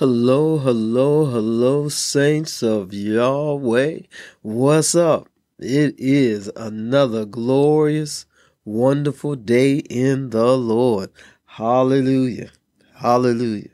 Hello, 0.00 0.56
hello, 0.56 1.26
hello, 1.26 1.90
saints 1.90 2.62
of 2.62 2.94
Yahweh. 2.94 3.98
What's 4.40 4.94
up? 4.94 5.28
It 5.58 5.94
is 5.98 6.50
another 6.56 7.26
glorious, 7.26 8.24
wonderful 8.64 9.34
day 9.34 9.76
in 9.76 10.30
the 10.30 10.56
Lord. 10.56 11.10
Hallelujah. 11.44 12.50
Hallelujah. 12.94 13.68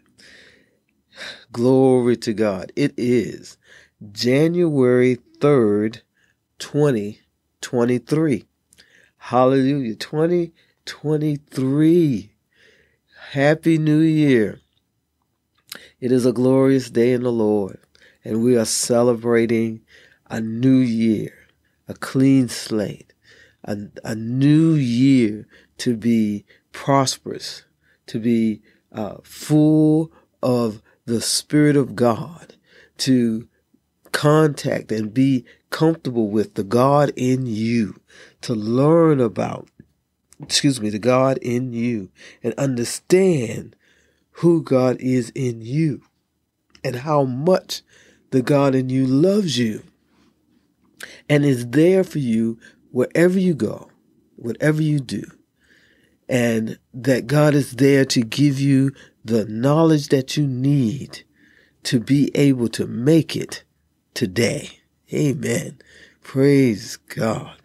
Glory 1.53 2.17
to 2.17 2.35
God. 2.35 2.73
It 2.75 2.93
is 2.97 3.57
January 4.11 5.19
3rd, 5.39 6.01
2023. 6.59 8.45
Hallelujah. 9.17 9.95
2023. 9.95 12.33
Happy 13.31 13.79
New 13.79 14.01
Year. 14.01 14.61
It 15.99 16.13
is 16.13 16.27
a 16.27 16.33
glorious 16.33 16.91
day 16.91 17.13
in 17.13 17.23
the 17.23 17.33
Lord, 17.33 17.79
and 18.23 18.43
we 18.43 18.55
are 18.55 18.67
celebrating 18.67 19.81
a 20.29 20.43
new 20.43 20.77
year, 20.77 21.49
a 21.89 21.95
clean 21.95 22.49
slate, 22.49 23.15
a, 23.65 23.79
a 24.05 24.15
new 24.15 24.75
year 24.75 25.47
to 25.79 25.97
be 25.97 26.45
prosperous, 26.71 27.65
to 28.09 28.19
be 28.19 28.61
uh, 28.93 29.17
full 29.23 30.13
of 30.43 30.83
the 31.07 31.23
Spirit 31.23 31.77
of 31.77 31.97
God, 31.97 32.57
to 32.99 33.49
contact 34.13 34.93
and 34.93 35.15
be 35.15 35.47
comfortable 35.71 36.29
with 36.29 36.57
the 36.57 36.65
God 36.65 37.11
in 37.17 37.47
you, 37.47 37.99
to 38.43 38.55
learn 38.55 39.19
about, 39.19 39.71
excuse 40.43 40.79
me, 40.79 40.91
the 40.91 40.99
God 40.99 41.39
in 41.39 41.73
you, 41.73 42.11
and 42.43 42.53
understand 42.59 43.76
who 44.37 44.63
God 44.63 44.99
is 45.01 45.31
in 45.35 45.63
you 45.63 46.03
and 46.85 46.97
how 46.97 47.25
much 47.25 47.83
the 48.31 48.43
God 48.43 48.75
in 48.75 48.91
you 48.91 49.07
loves 49.07 49.59
you 49.59 49.83
and 51.29 51.45
is 51.45 51.69
there 51.69 52.05
for 52.05 52.19
you 52.19 52.59
wherever 52.91 53.39
you 53.39 53.55
go, 53.55 53.91
whatever 54.37 54.83
you 54.83 55.01
do. 55.01 55.23
And 56.29 56.79
that 56.93 57.27
God 57.27 57.55
is 57.55 57.73
there 57.73 58.05
to 58.07 58.21
give 58.23 58.61
you 58.61 58.93
the 59.25 59.47
knowledge 59.47 60.09
that 60.09 60.37
you 60.37 60.47
need 60.47 61.23
to 61.85 62.01
be 62.01 62.31
able 62.35 62.69
to 62.69 62.87
make 62.87 63.37
it 63.37 63.63
today. 64.13 64.81
Amen. 65.13 65.79
Praise 66.23 66.97
God. 66.97 67.57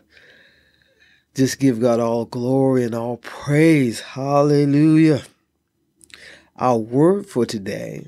Just 1.34 1.60
give 1.60 1.82
God 1.82 2.00
all 2.00 2.26
glory 2.26 2.84
and 2.84 2.94
all 2.94 3.17
praise. 3.17 4.00
Hallelujah. 4.02 5.23
Our 6.62 6.78
word 6.78 7.26
for 7.26 7.44
today, 7.44 8.06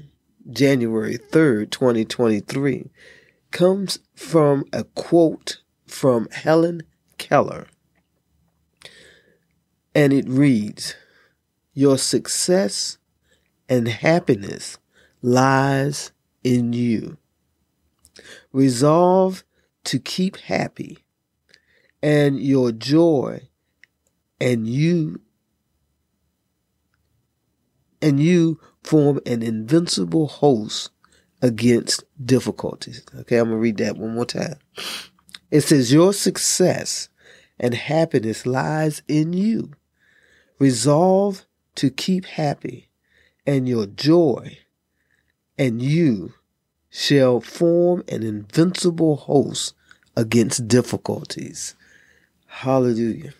January 0.47 1.17
3rd, 1.17 1.71
2023, 1.71 2.91
comes 3.49 3.97
from 4.13 4.65
a 4.71 4.83
quote 4.83 5.57
from 5.87 6.27
Helen 6.29 6.83
Keller. 7.17 7.65
And 9.95 10.13
it 10.13 10.29
reads, 10.29 10.93
Your 11.73 11.97
success 11.97 12.99
and 13.67 13.87
happiness 13.87 14.77
lies 15.23 16.11
in 16.43 16.73
you. 16.73 17.17
Resolve 18.51 19.43
to 19.85 19.97
keep 19.97 20.37
happy, 20.37 20.99
and 22.03 22.39
your 22.39 22.71
joy 22.71 23.49
and 24.39 24.67
you 24.67 25.21
and 28.03 28.19
you 28.19 28.59
form 28.83 29.19
an 29.25 29.41
invincible 29.41 30.27
host 30.27 30.91
against 31.41 32.03
difficulties. 32.23 33.03
Okay, 33.21 33.37
I'm 33.37 33.45
going 33.45 33.57
to 33.57 33.61
read 33.61 33.77
that 33.77 33.97
one 33.97 34.13
more 34.13 34.25
time. 34.25 34.57
It 35.49 35.61
says, 35.61 35.91
Your 35.91 36.13
success 36.13 37.09
and 37.59 37.73
happiness 37.73 38.45
lies 38.45 39.01
in 39.07 39.33
you. 39.33 39.71
Resolve 40.59 41.45
to 41.75 41.89
keep 41.89 42.25
happy, 42.25 42.89
and 43.47 43.67
your 43.67 43.85
joy 43.87 44.59
and 45.57 45.81
you 45.81 46.33
shall 46.89 47.39
form 47.41 48.03
an 48.07 48.23
invincible 48.23 49.15
host 49.15 49.73
against 50.15 50.67
difficulties. 50.67 51.75
Hallelujah. 52.47 53.33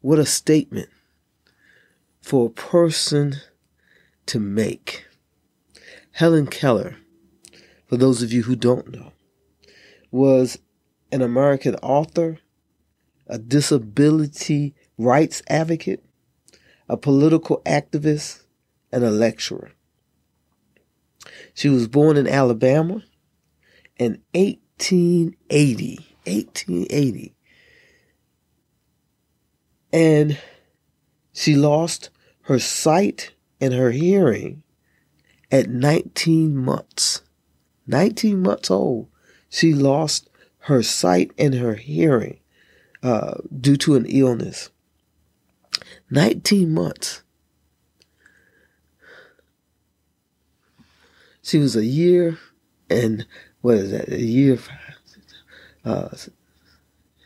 What 0.00 0.18
a 0.18 0.26
statement 0.26 0.88
for 2.22 2.46
a 2.46 2.50
person 2.50 3.36
to 4.26 4.40
make. 4.40 5.06
Helen 6.12 6.46
Keller, 6.46 6.96
for 7.86 7.96
those 7.96 8.22
of 8.22 8.32
you 8.32 8.42
who 8.42 8.56
don't 8.56 8.92
know, 8.92 9.12
was 10.10 10.58
an 11.12 11.22
American 11.22 11.74
author, 11.76 12.38
a 13.26 13.38
disability 13.38 14.74
rights 14.98 15.42
advocate, 15.48 16.04
a 16.88 16.96
political 16.96 17.62
activist, 17.64 18.44
and 18.92 19.04
a 19.04 19.10
lecturer. 19.10 19.70
She 21.54 21.68
was 21.68 21.86
born 21.86 22.16
in 22.16 22.26
Alabama 22.26 23.02
in 23.98 24.20
1880. 24.34 26.10
1880. 26.26 27.34
And 29.92 30.38
she 31.32 31.56
lost 31.56 32.10
her 32.42 32.58
sight 32.58 33.32
and 33.60 33.74
her 33.74 33.90
hearing 33.90 34.62
at 35.50 35.68
19 35.68 36.56
months. 36.56 37.22
19 37.86 38.40
months 38.40 38.70
old, 38.70 39.08
she 39.48 39.74
lost 39.74 40.30
her 40.64 40.82
sight 40.82 41.32
and 41.38 41.54
her 41.54 41.74
hearing 41.74 42.38
uh, 43.02 43.34
due 43.60 43.76
to 43.76 43.96
an 43.96 44.06
illness. 44.06 44.70
19 46.10 46.72
months. 46.72 47.22
She 51.42 51.58
was 51.58 51.74
a 51.74 51.84
year 51.84 52.38
and 52.88 53.26
what 53.60 53.76
is 53.76 53.90
that? 53.90 54.08
A 54.08 54.20
year, 54.20 54.58
uh, 55.84 56.08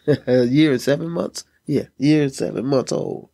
a 0.26 0.44
year 0.44 0.72
and 0.72 0.80
seven 0.80 1.10
months. 1.10 1.44
Yeah, 1.66 1.84
year 1.98 2.24
and 2.24 2.34
seven 2.34 2.66
months 2.66 2.92
old. 2.92 3.30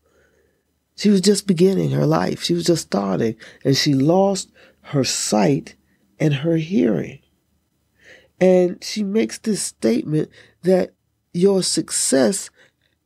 She 1.00 1.08
was 1.08 1.22
just 1.22 1.46
beginning 1.46 1.92
her 1.92 2.04
life. 2.04 2.42
She 2.42 2.52
was 2.52 2.66
just 2.66 2.82
starting 2.82 3.34
and 3.64 3.74
she 3.74 3.94
lost 3.94 4.52
her 4.82 5.02
sight 5.02 5.74
and 6.18 6.34
her 6.34 6.58
hearing. 6.58 7.20
And 8.38 8.84
she 8.84 9.02
makes 9.02 9.38
this 9.38 9.62
statement 9.62 10.28
that 10.60 10.92
your 11.32 11.62
success 11.62 12.50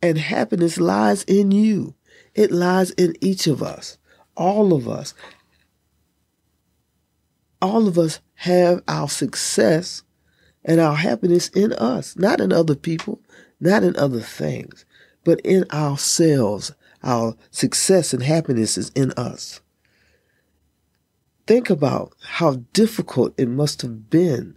and 0.02 0.18
happiness 0.18 0.76
lies 0.76 1.22
in 1.22 1.52
you. 1.52 1.94
It 2.34 2.50
lies 2.50 2.90
in 2.90 3.14
each 3.20 3.46
of 3.46 3.62
us. 3.62 3.96
All 4.36 4.72
of 4.72 4.88
us. 4.88 5.14
All 7.62 7.86
of 7.86 7.96
us 7.96 8.18
have 8.38 8.82
our 8.88 9.08
success 9.08 10.02
and 10.64 10.80
our 10.80 10.96
happiness 10.96 11.46
in 11.50 11.72
us, 11.74 12.16
not 12.16 12.40
in 12.40 12.52
other 12.52 12.74
people, 12.74 13.20
not 13.60 13.84
in 13.84 13.94
other 13.94 14.20
things, 14.20 14.84
but 15.22 15.38
in 15.42 15.64
ourselves 15.70 16.72
our 17.04 17.36
success 17.50 18.12
and 18.12 18.22
happiness 18.22 18.76
is 18.76 18.90
in 18.90 19.12
us. 19.12 19.60
Think 21.46 21.70
about 21.70 22.12
how 22.22 22.62
difficult 22.72 23.34
it 23.36 23.48
must 23.48 23.82
have 23.82 24.08
been 24.08 24.56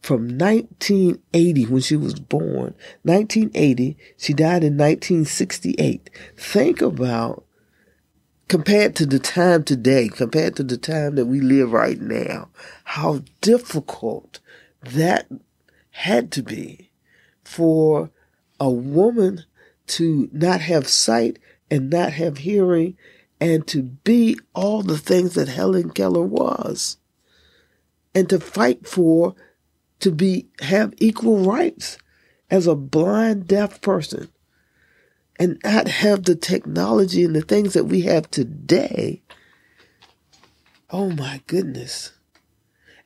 from 0.00 0.26
1980 0.36 1.66
when 1.66 1.82
she 1.82 1.96
was 1.96 2.14
born. 2.14 2.74
1980, 3.02 3.96
she 4.16 4.32
died 4.32 4.64
in 4.64 4.76
1968. 4.76 6.10
Think 6.36 6.82
about 6.82 7.44
compared 8.48 8.96
to 8.96 9.06
the 9.06 9.18
time 9.18 9.62
today, 9.62 10.08
compared 10.08 10.56
to 10.56 10.62
the 10.62 10.76
time 10.76 11.14
that 11.14 11.26
we 11.26 11.40
live 11.40 11.72
right 11.72 12.00
now, 12.00 12.48
how 12.84 13.22
difficult 13.40 14.40
that 14.82 15.26
had 15.90 16.32
to 16.32 16.42
be 16.42 16.90
for 17.44 18.10
a 18.58 18.70
woman 18.70 19.44
to 19.86 20.28
not 20.32 20.60
have 20.60 20.88
sight 20.88 21.38
and 21.72 21.88
not 21.88 22.12
have 22.12 22.36
hearing 22.36 22.94
and 23.40 23.66
to 23.66 23.82
be 23.82 24.38
all 24.54 24.82
the 24.82 24.98
things 24.98 25.32
that 25.32 25.48
Helen 25.48 25.88
Keller 25.88 26.22
was 26.22 26.98
and 28.14 28.28
to 28.28 28.38
fight 28.38 28.86
for 28.86 29.34
to 30.00 30.12
be 30.12 30.48
have 30.60 30.92
equal 30.98 31.38
rights 31.38 31.96
as 32.50 32.66
a 32.66 32.74
blind 32.74 33.48
deaf 33.48 33.80
person 33.80 34.28
and 35.38 35.58
not 35.64 35.88
have 35.88 36.24
the 36.24 36.36
technology 36.36 37.24
and 37.24 37.34
the 37.34 37.40
things 37.40 37.72
that 37.72 37.84
we 37.84 38.02
have 38.02 38.30
today. 38.30 39.22
Oh 40.90 41.08
my 41.08 41.40
goodness. 41.46 42.12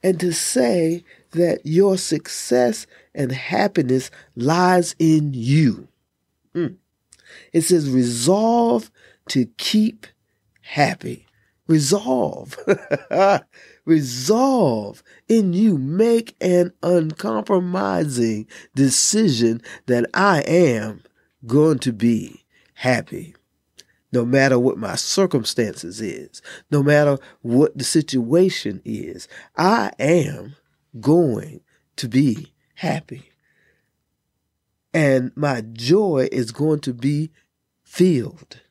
And 0.02 0.19
to 0.19 0.32
say 0.32 1.04
that 1.30 1.60
your 1.62 1.96
success 1.96 2.88
and 3.14 3.30
happiness 3.30 4.10
lies 4.34 4.96
in 4.98 5.34
you. 5.34 5.86
Mm. 6.52 6.78
It 7.52 7.62
says, 7.62 7.90
resolve 7.90 8.90
to 9.28 9.46
keep 9.58 10.06
happy. 10.62 11.26
resolve, 11.68 12.56
resolve 13.84 15.02
in 15.28 15.52
you, 15.52 15.76
make 15.76 16.36
an 16.40 16.72
uncompromising 16.82 18.46
decision 18.74 19.60
that 19.86 20.06
I 20.14 20.42
am 20.42 21.02
going 21.44 21.80
to 21.80 21.92
be 21.92 22.44
happy. 22.74 23.34
No 24.12 24.24
matter 24.24 24.58
what 24.58 24.78
my 24.78 24.94
circumstances 24.94 26.00
is, 26.00 26.40
no 26.70 26.82
matter 26.82 27.18
what 27.42 27.76
the 27.76 27.84
situation 27.84 28.80
is, 28.84 29.26
I 29.56 29.90
am 29.98 30.54
going 31.00 31.60
to 31.96 32.08
be 32.08 32.52
happy. 32.76 33.32
And 34.96 35.31
my 35.37 35.60
joy 35.60 36.26
is 36.32 36.52
going 36.52 36.81
to 36.81 36.94
be 36.94 37.31
filled. 37.84 38.62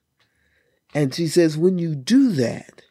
And 0.92 1.14
she 1.14 1.28
says, 1.28 1.56
when 1.56 1.78
you 1.78 1.94
do 1.94 2.32
that, 2.32 2.82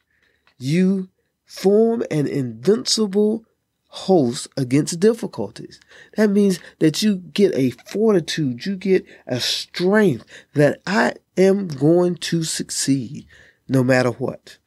you 0.56 1.08
form 1.44 2.04
an 2.12 2.28
invincible 2.28 3.44
host 3.88 4.46
against 4.56 5.00
difficulties. 5.00 5.80
That 6.16 6.30
means 6.30 6.60
that 6.78 7.02
you 7.02 7.16
get 7.16 7.52
a 7.56 7.70
fortitude, 7.70 8.66
you 8.66 8.76
get 8.76 9.04
a 9.26 9.40
strength 9.40 10.26
that 10.54 10.80
I 10.86 11.14
am 11.36 11.66
going 11.66 12.14
to 12.14 12.44
succeed 12.44 13.26
no 13.68 13.82
matter 13.82 14.10
what, 14.10 14.58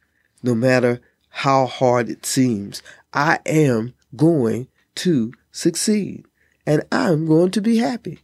no 0.44 0.54
matter 0.54 1.00
how 1.30 1.68
hard 1.68 2.10
it 2.10 2.26
seems. 2.26 2.84
I 3.14 3.40
am 3.46 3.94
going 4.14 4.68
to 4.96 5.32
succeed 5.54 6.26
and 6.66 6.84
I'm 6.92 7.26
going 7.28 7.52
to 7.52 7.62
be 7.62 7.78
happy. 7.78 8.24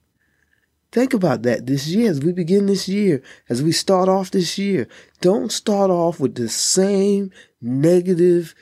Think 0.94 1.16
about 1.16 1.42
that 1.42 1.66
this 1.66 1.88
year 1.88 2.12
as 2.12 2.22
we 2.22 2.32
begin 2.34 2.68
this 2.68 2.88
year, 2.88 3.24
as 3.50 3.64
we 3.64 3.72
start 3.72 4.08
off 4.08 4.30
this 4.30 4.60
year. 4.60 4.88
Don't 5.22 5.52
start 5.52 5.90
off 5.90 6.20
with 6.20 6.36
the 6.36 6.48
same 6.48 7.32
negative 7.60 8.54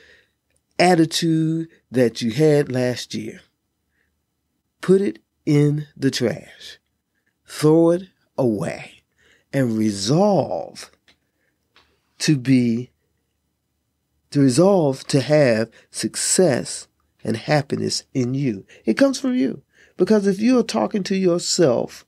attitude 0.78 1.68
that 1.90 2.22
you 2.22 2.30
had 2.30 2.72
last 2.72 3.12
year. 3.12 3.42
Put 4.80 5.02
it 5.02 5.18
in 5.44 5.86
the 5.94 6.10
trash, 6.10 6.78
throw 7.46 7.90
it 7.90 8.04
away, 8.38 9.02
and 9.52 9.76
resolve 9.76 10.90
to 12.20 12.38
be, 12.38 12.92
to 14.30 14.40
resolve 14.40 15.06
to 15.08 15.20
have 15.20 15.70
success 15.90 16.88
and 17.22 17.36
happiness 17.36 18.04
in 18.14 18.32
you. 18.32 18.64
It 18.86 18.94
comes 18.94 19.20
from 19.20 19.34
you. 19.34 19.60
Because 19.98 20.26
if 20.26 20.40
you're 20.40 20.62
talking 20.62 21.02
to 21.04 21.14
yourself 21.14 22.06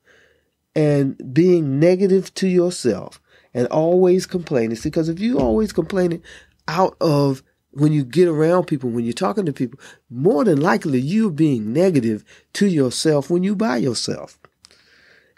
and 0.74 1.34
being 1.34 1.78
negative 1.78 2.32
to 2.34 2.48
yourself 2.48 3.20
and 3.52 3.66
always 3.68 4.26
complaining. 4.26 4.76
Because 4.82 5.08
if 5.08 5.20
you 5.20 5.38
always 5.38 5.72
complaining 5.72 6.22
out 6.68 6.96
of 7.00 7.42
when 7.70 7.92
you 7.92 8.04
get 8.04 8.28
around 8.28 8.66
people, 8.66 8.90
when 8.90 9.04
you're 9.04 9.12
talking 9.12 9.46
to 9.46 9.52
people, 9.52 9.78
more 10.10 10.44
than 10.44 10.60
likely 10.60 11.00
you're 11.00 11.30
being 11.30 11.72
negative 11.72 12.24
to 12.54 12.66
yourself 12.66 13.30
when 13.30 13.42
you 13.42 13.56
by 13.56 13.76
yourself. 13.76 14.38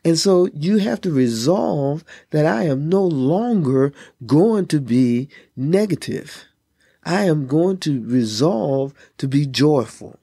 And 0.04 0.18
so 0.18 0.48
you 0.54 0.78
have 0.78 1.00
to 1.00 1.10
resolve 1.10 2.04
that 2.30 2.46
I 2.46 2.64
am 2.64 2.88
no 2.88 3.04
longer 3.04 3.92
going 4.24 4.66
to 4.66 4.80
be 4.80 5.28
negative. 5.56 6.44
I 7.04 7.24
am 7.24 7.46
going 7.46 7.78
to 7.78 8.02
resolve 8.02 8.94
to 9.18 9.26
be 9.26 9.46
joyful. 9.46 10.18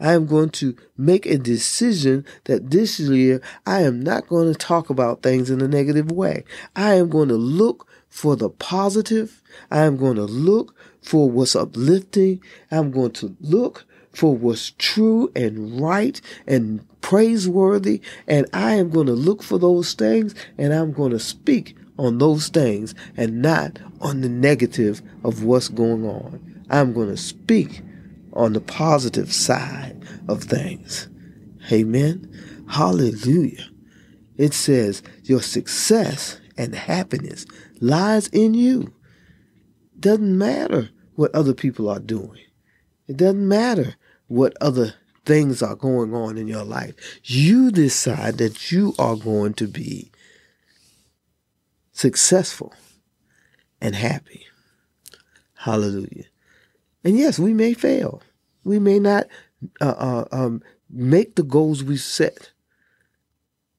I 0.00 0.12
am 0.12 0.26
going 0.26 0.50
to 0.50 0.76
make 0.96 1.26
a 1.26 1.38
decision 1.38 2.24
that 2.44 2.70
this 2.70 3.00
year 3.00 3.40
I 3.66 3.82
am 3.82 4.00
not 4.00 4.28
going 4.28 4.52
to 4.52 4.58
talk 4.58 4.90
about 4.90 5.22
things 5.22 5.50
in 5.50 5.60
a 5.60 5.68
negative 5.68 6.10
way. 6.12 6.44
I 6.76 6.94
am 6.94 7.08
going 7.08 7.28
to 7.28 7.36
look 7.36 7.88
for 8.08 8.36
the 8.36 8.48
positive. 8.48 9.42
I 9.70 9.80
am 9.80 9.96
going 9.96 10.16
to 10.16 10.24
look 10.24 10.74
for 11.02 11.30
what's 11.30 11.56
uplifting. 11.56 12.42
I'm 12.70 12.90
going 12.90 13.12
to 13.12 13.36
look 13.40 13.84
for 14.12 14.34
what's 14.36 14.72
true 14.78 15.30
and 15.34 15.80
right 15.80 16.20
and 16.46 16.84
praiseworthy. 17.00 18.00
And 18.26 18.46
I 18.52 18.74
am 18.74 18.90
going 18.90 19.06
to 19.06 19.12
look 19.12 19.42
for 19.42 19.58
those 19.58 19.94
things 19.94 20.34
and 20.56 20.72
I'm 20.72 20.92
going 20.92 21.12
to 21.12 21.18
speak 21.18 21.76
on 21.98 22.18
those 22.18 22.48
things 22.48 22.94
and 23.16 23.42
not 23.42 23.78
on 24.00 24.20
the 24.20 24.28
negative 24.28 25.02
of 25.24 25.42
what's 25.42 25.68
going 25.68 26.04
on. 26.04 26.64
I'm 26.70 26.92
going 26.92 27.08
to 27.08 27.16
speak 27.16 27.82
on 28.32 28.52
the 28.52 28.60
positive 28.60 29.32
side 29.32 30.02
of 30.28 30.44
things. 30.44 31.08
Amen. 31.72 32.30
Hallelujah. 32.68 33.66
It 34.36 34.54
says 34.54 35.02
your 35.24 35.42
success 35.42 36.40
and 36.56 36.74
happiness 36.74 37.46
lies 37.80 38.28
in 38.28 38.54
you. 38.54 38.94
Doesn't 39.98 40.38
matter 40.38 40.90
what 41.14 41.34
other 41.34 41.54
people 41.54 41.88
are 41.88 41.98
doing. 41.98 42.40
It 43.08 43.16
doesn't 43.16 43.46
matter 43.46 43.96
what 44.28 44.56
other 44.60 44.94
things 45.24 45.62
are 45.62 45.74
going 45.74 46.14
on 46.14 46.38
in 46.38 46.46
your 46.46 46.64
life. 46.64 46.94
You 47.24 47.70
decide 47.70 48.38
that 48.38 48.70
you 48.70 48.94
are 48.98 49.16
going 49.16 49.54
to 49.54 49.66
be 49.66 50.10
successful 51.92 52.72
and 53.80 53.94
happy. 53.94 54.46
Hallelujah. 55.54 56.26
And 57.04 57.16
yes, 57.16 57.38
we 57.38 57.54
may 57.54 57.74
fail. 57.74 58.22
We 58.64 58.78
may 58.78 58.98
not 58.98 59.26
uh, 59.80 59.94
uh, 59.98 60.24
um, 60.32 60.62
make 60.90 61.36
the 61.36 61.42
goals 61.42 61.82
we 61.82 61.96
set, 61.96 62.52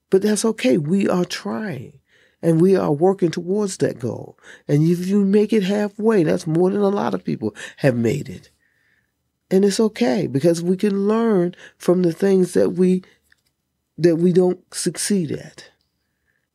but 0.09 0.21
that's 0.21 0.45
okay. 0.45 0.77
We 0.77 1.07
are 1.07 1.25
trying 1.25 1.99
and 2.41 2.61
we 2.61 2.75
are 2.75 2.91
working 2.91 3.31
towards 3.31 3.77
that 3.77 3.99
goal. 3.99 4.37
And 4.67 4.87
if 4.87 5.07
you 5.07 5.25
make 5.25 5.53
it 5.53 5.63
halfway, 5.63 6.23
that's 6.23 6.47
more 6.47 6.69
than 6.69 6.81
a 6.81 6.89
lot 6.89 7.13
of 7.13 7.23
people 7.23 7.55
have 7.77 7.95
made 7.95 8.29
it. 8.29 8.49
And 9.51 9.65
it's 9.65 9.79
okay 9.79 10.27
because 10.27 10.61
we 10.61 10.77
can 10.77 11.07
learn 11.07 11.55
from 11.77 12.03
the 12.03 12.13
things 12.13 12.53
that 12.53 12.71
we 12.71 13.03
that 13.97 14.15
we 14.15 14.31
don't 14.31 14.61
succeed 14.73 15.31
at. 15.31 15.71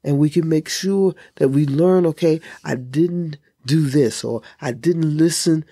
And 0.02 0.18
we 0.18 0.30
can 0.30 0.48
make 0.48 0.68
sure 0.68 1.14
that 1.36 1.48
we 1.48 1.66
learn, 1.66 2.06
okay, 2.06 2.40
I 2.62 2.74
didn't 2.74 3.36
do 3.66 3.82
this 3.82 4.24
or 4.24 4.42
I 4.60 4.72
didn't 4.72 5.16
listen 5.16 5.64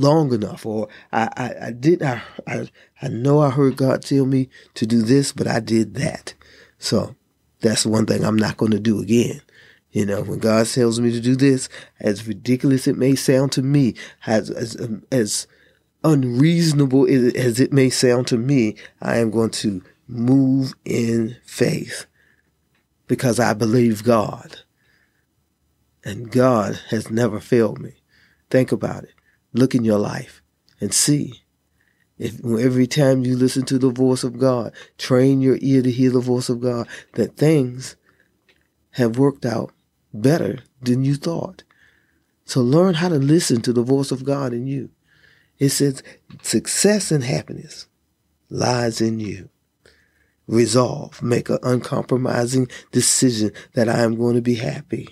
long 0.00 0.32
enough, 0.32 0.66
or 0.66 0.88
I, 1.12 1.28
I, 1.36 1.66
I 1.66 1.70
did 1.72 2.02
I, 2.02 2.22
I 2.46 2.68
I 3.02 3.08
know 3.08 3.40
I 3.40 3.50
heard 3.50 3.76
God 3.76 4.02
tell 4.02 4.26
me 4.26 4.48
to 4.74 4.86
do 4.86 5.02
this, 5.02 5.32
but 5.32 5.46
I 5.46 5.60
did 5.60 5.94
that. 5.94 6.34
So 6.78 7.14
that's 7.60 7.86
one 7.86 8.06
thing 8.06 8.24
I'm 8.24 8.36
not 8.36 8.56
going 8.56 8.72
to 8.72 8.80
do 8.80 9.00
again. 9.00 9.40
You 9.90 10.04
know, 10.04 10.22
when 10.22 10.38
God 10.38 10.66
tells 10.66 11.00
me 11.00 11.10
to 11.12 11.20
do 11.20 11.36
this, 11.36 11.68
as 12.00 12.26
ridiculous 12.26 12.86
it 12.86 12.96
may 12.96 13.14
sound 13.14 13.52
to 13.52 13.62
me, 13.62 13.94
as 14.26 14.50
as, 14.50 14.78
um, 14.80 15.04
as 15.10 15.46
unreasonable 16.04 17.06
as 17.36 17.60
it 17.60 17.72
may 17.72 17.90
sound 17.90 18.26
to 18.28 18.36
me, 18.36 18.76
I 19.00 19.18
am 19.18 19.30
going 19.30 19.50
to 19.50 19.82
move 20.06 20.74
in 20.84 21.36
faith 21.44 22.06
because 23.06 23.40
I 23.40 23.54
believe 23.54 24.04
God. 24.04 24.60
And 26.04 26.30
God 26.30 26.78
has 26.90 27.10
never 27.10 27.40
failed 27.40 27.80
me. 27.80 27.94
Think 28.50 28.70
about 28.70 29.04
it. 29.04 29.15
Look 29.52 29.74
in 29.74 29.84
your 29.84 29.98
life 29.98 30.42
and 30.80 30.92
see. 30.92 31.42
If 32.18 32.44
every 32.44 32.86
time 32.86 33.24
you 33.24 33.36
listen 33.36 33.64
to 33.66 33.78
the 33.78 33.90
voice 33.90 34.24
of 34.24 34.38
God, 34.38 34.72
train 34.96 35.40
your 35.40 35.58
ear 35.60 35.82
to 35.82 35.90
hear 35.90 36.10
the 36.10 36.20
voice 36.20 36.48
of 36.48 36.60
God, 36.60 36.88
that 37.12 37.36
things 37.36 37.96
have 38.92 39.18
worked 39.18 39.44
out 39.44 39.72
better 40.14 40.60
than 40.80 41.04
you 41.04 41.14
thought. 41.14 41.62
So 42.46 42.62
learn 42.62 42.94
how 42.94 43.08
to 43.08 43.16
listen 43.16 43.60
to 43.62 43.72
the 43.72 43.82
voice 43.82 44.10
of 44.10 44.24
God 44.24 44.52
in 44.52 44.66
you. 44.66 44.90
It 45.58 45.70
says 45.70 46.02
success 46.42 47.10
and 47.10 47.24
happiness 47.24 47.86
lies 48.48 49.00
in 49.00 49.20
you. 49.20 49.50
Resolve, 50.46 51.20
make 51.22 51.50
an 51.50 51.58
uncompromising 51.62 52.68
decision 52.92 53.50
that 53.74 53.88
I 53.88 53.98
am 54.02 54.16
going 54.16 54.36
to 54.36 54.42
be 54.42 54.54
happy, 54.54 55.08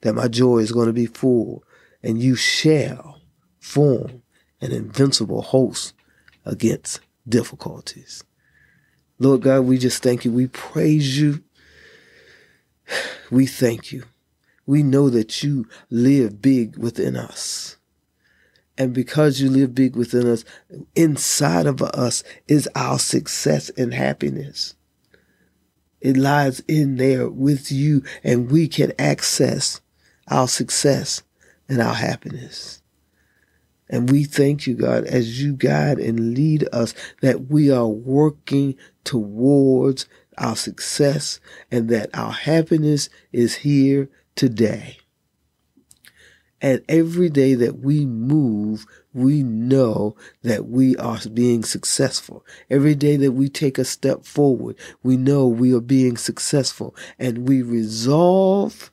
that 0.00 0.14
my 0.14 0.28
joy 0.28 0.58
is 0.58 0.72
going 0.72 0.88
to 0.88 0.92
be 0.92 1.06
full, 1.06 1.62
and 2.02 2.20
you 2.20 2.34
shall 2.34 3.15
form 3.66 4.22
an 4.60 4.70
invincible 4.70 5.42
host 5.42 5.92
against 6.44 7.00
difficulties. 7.28 8.22
Lord 9.18 9.42
God, 9.42 9.62
we 9.62 9.76
just 9.76 10.02
thank 10.02 10.24
you. 10.24 10.30
We 10.30 10.46
praise 10.46 11.18
you. 11.18 11.42
We 13.30 13.46
thank 13.46 13.90
you. 13.90 14.04
We 14.66 14.84
know 14.84 15.10
that 15.10 15.42
you 15.42 15.66
live 15.90 16.40
big 16.40 16.78
within 16.78 17.16
us. 17.16 17.76
And 18.78 18.94
because 18.94 19.40
you 19.40 19.50
live 19.50 19.74
big 19.74 19.96
within 19.96 20.28
us, 20.28 20.44
inside 20.94 21.66
of 21.66 21.82
us 21.82 22.22
is 22.46 22.68
our 22.76 23.00
success 23.00 23.70
and 23.70 23.92
happiness. 23.92 24.74
It 26.00 26.16
lies 26.16 26.60
in 26.68 26.96
there 26.96 27.28
with 27.28 27.72
you, 27.72 28.04
and 28.22 28.50
we 28.50 28.68
can 28.68 28.92
access 28.98 29.80
our 30.28 30.46
success 30.46 31.22
and 31.68 31.80
our 31.80 31.94
happiness. 31.94 32.82
And 33.88 34.10
we 34.10 34.24
thank 34.24 34.66
you, 34.66 34.74
God, 34.74 35.04
as 35.04 35.42
you 35.42 35.52
guide 35.52 35.98
and 35.98 36.34
lead 36.34 36.68
us, 36.72 36.94
that 37.22 37.48
we 37.48 37.70
are 37.70 37.86
working 37.86 38.74
towards 39.04 40.06
our 40.38 40.56
success 40.56 41.40
and 41.70 41.88
that 41.88 42.10
our 42.12 42.32
happiness 42.32 43.08
is 43.32 43.56
here 43.56 44.08
today. 44.34 44.98
And 46.60 46.82
every 46.88 47.28
day 47.28 47.54
that 47.54 47.80
we 47.80 48.06
move, 48.06 48.86
we 49.12 49.42
know 49.42 50.16
that 50.42 50.66
we 50.66 50.96
are 50.96 51.18
being 51.32 51.62
successful. 51.62 52.44
Every 52.68 52.94
day 52.94 53.16
that 53.16 53.32
we 53.32 53.48
take 53.48 53.78
a 53.78 53.84
step 53.84 54.24
forward, 54.24 54.76
we 55.02 55.16
know 55.16 55.46
we 55.46 55.74
are 55.74 55.80
being 55.80 56.16
successful. 56.16 56.96
And 57.18 57.46
we 57.46 57.62
resolve 57.62 58.90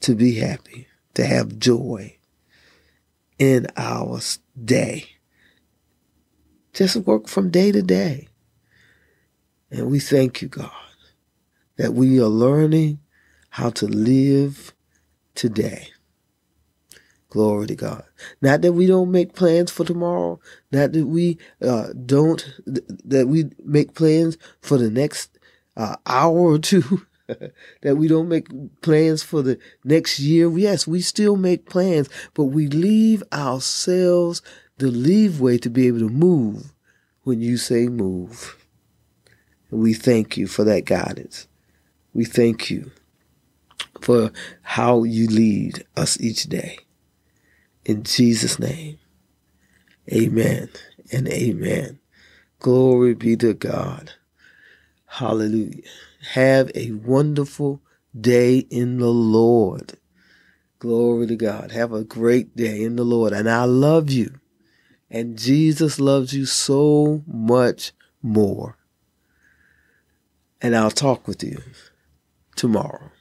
to 0.00 0.14
be 0.14 0.34
happy, 0.36 0.88
to 1.14 1.24
have 1.26 1.58
joy 1.58 2.18
in 3.38 3.66
our 3.76 4.20
day. 4.64 5.06
Just 6.72 6.96
work 6.96 7.28
from 7.28 7.50
day 7.50 7.72
to 7.72 7.82
day. 7.82 8.28
And 9.70 9.90
we 9.90 9.98
thank 10.00 10.42
you, 10.42 10.48
God, 10.48 10.70
that 11.76 11.94
we 11.94 12.20
are 12.20 12.26
learning 12.26 13.00
how 13.50 13.70
to 13.70 13.86
live 13.86 14.72
today. 15.34 15.88
Glory 17.28 17.66
to 17.66 17.74
God. 17.74 18.04
Not 18.40 18.62
that 18.62 18.74
we 18.74 18.86
don't 18.86 19.10
make 19.10 19.34
plans 19.34 19.70
for 19.70 19.84
tomorrow. 19.84 20.38
Not 20.70 20.92
that 20.92 21.06
we 21.06 21.38
uh, 21.60 21.88
don't, 22.06 22.44
that 22.66 23.26
we 23.26 23.50
make 23.64 23.94
plans 23.94 24.38
for 24.60 24.78
the 24.78 24.90
next 24.90 25.38
uh, 25.76 25.96
hour 26.06 26.38
or 26.38 26.58
two. 26.58 27.02
that 27.82 27.96
we 27.96 28.08
don't 28.08 28.28
make 28.28 28.48
plans 28.82 29.22
for 29.22 29.42
the 29.42 29.58
next 29.84 30.18
year. 30.18 30.50
Yes, 30.58 30.86
we 30.86 31.00
still 31.00 31.36
make 31.36 31.68
plans, 31.68 32.08
but 32.34 32.44
we 32.44 32.66
leave 32.68 33.22
ourselves 33.32 34.42
the 34.78 34.88
leeway 34.88 35.58
to 35.58 35.70
be 35.70 35.86
able 35.86 36.00
to 36.00 36.08
move 36.08 36.72
when 37.22 37.40
you 37.40 37.56
say 37.56 37.86
move. 37.86 38.56
And 39.70 39.80
we 39.80 39.94
thank 39.94 40.36
you 40.36 40.46
for 40.46 40.64
that 40.64 40.84
guidance. 40.84 41.48
We 42.12 42.24
thank 42.24 42.70
you 42.70 42.92
for 44.00 44.30
how 44.62 45.04
you 45.04 45.26
lead 45.26 45.84
us 45.96 46.20
each 46.20 46.44
day. 46.44 46.78
In 47.84 48.02
Jesus' 48.02 48.58
name, 48.58 48.98
amen 50.12 50.68
and 51.12 51.28
amen. 51.28 51.98
Glory 52.60 53.14
be 53.14 53.36
to 53.36 53.54
God. 53.54 54.12
Hallelujah. 55.18 55.82
Have 56.32 56.72
a 56.74 56.90
wonderful 56.90 57.80
day 58.20 58.58
in 58.58 58.98
the 58.98 59.12
Lord. 59.12 59.92
Glory 60.80 61.28
to 61.28 61.36
God. 61.36 61.70
Have 61.70 61.92
a 61.92 62.02
great 62.02 62.56
day 62.56 62.82
in 62.82 62.96
the 62.96 63.04
Lord. 63.04 63.32
And 63.32 63.48
I 63.48 63.62
love 63.62 64.10
you. 64.10 64.40
And 65.08 65.38
Jesus 65.38 66.00
loves 66.00 66.32
you 66.32 66.46
so 66.46 67.22
much 67.28 67.92
more. 68.22 68.76
And 70.60 70.74
I'll 70.74 70.90
talk 70.90 71.28
with 71.28 71.44
you 71.44 71.62
tomorrow. 72.56 73.12